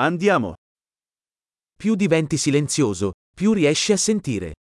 Andiamo. 0.00 0.54
Più 1.74 1.96
diventi 1.96 2.36
silenzioso, 2.36 3.14
più 3.34 3.52
riesci 3.52 3.90
a 3.90 3.96
sentire. 3.96 4.54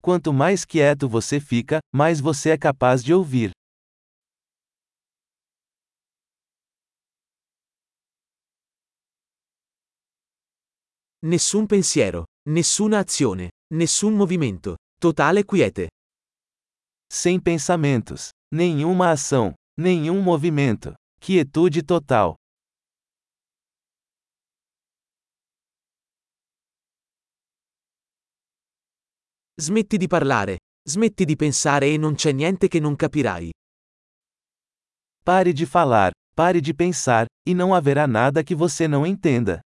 Quanto 0.00 0.32
mais 0.32 0.64
quieto 0.64 1.06
você 1.10 1.38
fica, 1.38 1.78
mais 1.94 2.18
você 2.18 2.52
é 2.52 2.56
capaz 2.56 3.04
de 3.04 3.12
ouvir. 3.12 3.50
Nessun 11.22 11.66
pensiero, 11.66 12.24
nessuna 12.46 13.00
azione, 13.00 13.50
nessun 13.70 14.14
movimento. 14.16 14.76
Totale 14.98 15.44
quiete. 15.44 15.88
Sem 17.12 17.38
pensamentos, 17.38 18.30
nenhuma 18.50 19.10
ação, 19.10 19.52
nenhum 19.76 20.22
movimento. 20.22 20.94
Quietude 21.20 21.82
total. 21.82 22.36
Smetti 29.60 29.96
di 29.96 30.06
parlare, 30.06 30.58
smetti 30.88 31.24
di 31.24 31.34
pensare 31.34 31.88
e 31.88 31.96
non 31.96 32.14
c'è 32.14 32.30
niente 32.30 32.68
che 32.68 32.78
non 32.78 32.94
capirai. 32.94 33.50
Pare 35.20 35.52
de 35.52 35.66
falar, 35.66 36.12
pare 36.32 36.60
de 36.60 36.72
pensar, 36.72 37.26
e 37.44 37.54
não 37.54 37.74
haverá 37.74 38.06
nada 38.06 38.44
que 38.44 38.54
você 38.54 38.86
não 38.86 39.04
entenda. 39.04 39.60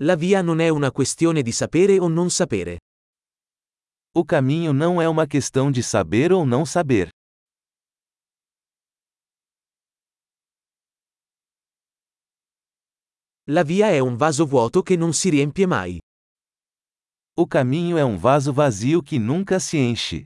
La 0.00 0.16
via 0.16 0.40
non 0.40 0.60
è 0.60 0.70
una 0.70 0.90
questione 0.90 1.42
di 1.42 1.52
sapere 1.52 1.98
o 1.98 2.08
non 2.08 2.30
sapere. 2.30 2.78
O 4.16 4.24
caminho 4.24 4.72
não 4.72 5.02
é 5.02 5.06
uma 5.06 5.26
questão 5.26 5.70
de 5.70 5.82
saber 5.82 6.32
ou 6.32 6.46
não 6.46 6.64
saber. 6.64 7.13
La 13.50 13.62
via 13.62 13.90
è 13.90 13.98
un 13.98 14.16
vaso 14.16 14.46
vuoto 14.46 14.80
che 14.82 14.96
non 14.96 15.12
si 15.12 15.28
riempie 15.28 15.66
mai. 15.66 16.00
O 17.36 17.46
caminho 17.46 17.98
é 17.98 18.04
um 18.04 18.16
vaso 18.16 18.54
vazio 18.54 19.02
que 19.02 19.18
nunca 19.18 19.58
se 19.60 19.76
enche. 19.76 20.24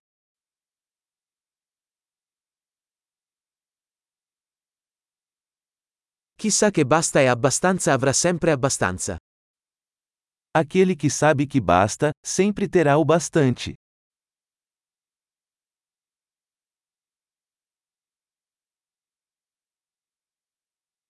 Chi 6.37 6.53
sa 6.53 6.71
che 6.71 6.85
basta 6.85 7.21
e 7.21 7.27
abbastanza 7.27 7.93
avrà 7.93 8.13
sempre 8.13 8.53
abbastanza. 8.53 9.17
Aquele 10.55 10.95
que 10.95 11.11
sabe 11.11 11.49
que 11.49 11.61
basta, 11.61 12.13
sempre 12.25 12.69
terá 12.69 12.99
o 12.99 13.05
bastante. 13.05 13.75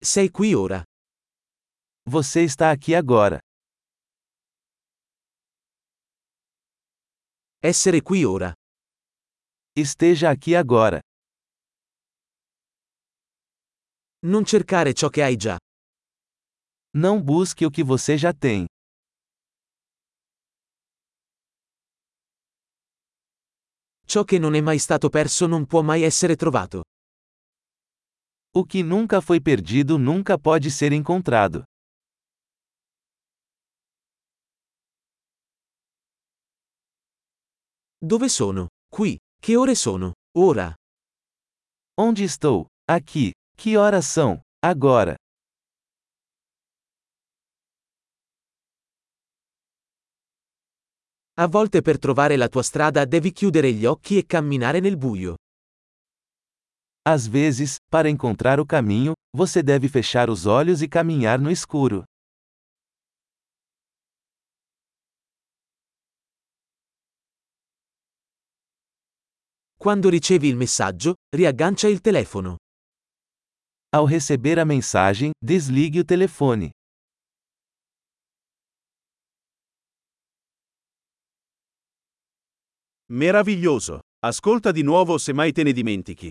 Sei 0.01 0.31
qui 0.31 0.55
ora. 0.55 0.88
Você 2.11 2.43
está 2.43 2.71
aqui 2.71 2.95
agora. 2.95 3.39
Essere 7.63 8.01
qui 8.01 8.25
ora. 8.25 8.55
Esteja 9.77 10.31
aqui 10.31 10.55
agora. 10.55 11.01
Non 14.21 14.47
cercare 14.47 14.95
ciò 14.95 15.11
che 15.11 15.23
hai 15.23 15.37
già. 15.37 15.59
Não 16.97 17.23
busque 17.23 17.67
o 17.67 17.71
que 17.71 17.85
você 17.85 18.17
já 18.17 18.33
tem. 18.33 18.65
Ciò 24.07 24.25
che 24.25 24.39
non 24.39 24.55
è 24.55 24.63
mai 24.63 24.79
stato 24.79 25.11
perso 25.11 25.47
non 25.47 25.67
può 25.67 25.83
mai 25.83 26.05
essere 26.05 26.37
trovato. 26.37 26.81
O 28.55 28.65
que 28.65 28.83
nunca 28.83 29.21
foi 29.21 29.43
perdido 29.43 29.99
nunca 29.99 30.39
pode 30.39 30.71
ser 30.71 30.93
encontrado. 30.95 31.65
Dove 38.01 38.29
sono? 38.29 38.69
Qui. 38.89 39.19
Che 39.41 39.57
ore 39.57 39.75
sono? 39.75 40.13
Ora. 40.37 40.73
Onde 41.99 42.23
estou? 42.23 42.67
Aqui. 42.89 43.33
Que 43.57 43.77
horas 43.77 44.07
são? 44.07 44.41
Agora. 44.65 45.17
A 51.35 51.47
volte 51.47 51.83
per 51.83 51.99
trovare 51.99 52.37
la 52.37 52.49
tua 52.49 52.63
strada 52.63 53.05
devi 53.05 53.33
chiudere 53.33 53.73
gli 53.73 53.85
occhi 53.85 54.17
e 54.17 54.27
camminare 54.27 54.79
nel 54.79 54.97
buio. 54.97 55.35
Às 57.03 57.27
vezes, 57.27 57.79
para 57.91 58.09
encontrar 58.09 58.61
o 58.61 58.67
caminho, 58.67 59.15
você 59.35 59.61
deve 59.61 59.89
fechar 59.89 60.31
os 60.31 60.47
olhos 60.47 60.83
e 60.83 60.89
caminhar 60.89 61.41
no 61.41 61.51
escuro. 61.51 62.05
Quando 69.81 70.09
ricevi 70.09 70.49
il 70.49 70.57
messaggio, 70.57 71.15
riaggancia 71.29 71.87
il 71.87 72.01
telefono. 72.01 72.57
Ao 73.91 74.07
receber 74.07 74.59
a 74.59 74.65
mensagem, 74.65 75.31
desligue 75.39 76.01
o 76.01 76.05
telefone. 76.05 76.73
Meraviglioso. 83.13 84.01
Ascolta 84.19 84.73
di 84.73 84.83
nuovo 84.83 85.17
se 85.17 85.33
mai 85.33 85.53
te 85.53 85.63
ne 85.63 85.73
dimentichi. 85.73 86.29